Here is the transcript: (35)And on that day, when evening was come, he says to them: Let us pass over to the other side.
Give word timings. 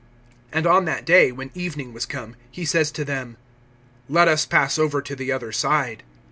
(35)And 0.51 0.65
on 0.67 0.85
that 0.85 1.05
day, 1.05 1.31
when 1.31 1.51
evening 1.53 1.93
was 1.93 2.07
come, 2.07 2.35
he 2.49 2.65
says 2.65 2.89
to 2.89 3.05
them: 3.05 3.37
Let 4.09 4.27
us 4.27 4.47
pass 4.47 4.79
over 4.79 4.99
to 4.99 5.15
the 5.15 5.31
other 5.31 5.51
side. 5.51 6.01